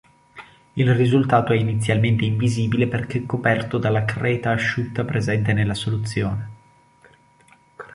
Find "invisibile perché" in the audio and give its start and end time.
2.25-3.27